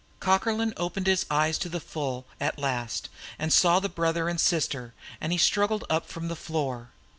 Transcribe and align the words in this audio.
Cockerlyne 0.19 0.73
opened 0.77 1.05
his 1.05 1.27
eyes 1.29 1.59
to 1.59 1.69
the 1.69 1.79
full 1.79 2.25
at 2.39 2.57
last, 2.57 3.07
and 3.37 3.53
saw 3.53 3.79
the 3.79 3.87
brother 3.87 4.27
and 4.29 4.41
sister, 4.41 4.95
and 5.21 5.31
he 5.31 5.37
struggled 5.37 5.83
up 5.91 6.07
from 6.07 6.27
the 6.27 6.35
floor. 6.35 6.89